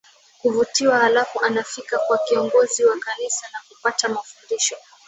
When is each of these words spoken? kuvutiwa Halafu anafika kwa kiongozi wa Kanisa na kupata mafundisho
kuvutiwa 0.41 0.97
Halafu 0.99 1.39
anafika 1.45 1.99
kwa 2.07 2.17
kiongozi 2.27 2.85
wa 2.85 2.99
Kanisa 2.99 3.47
na 3.53 3.59
kupata 3.69 4.09
mafundisho 4.09 4.75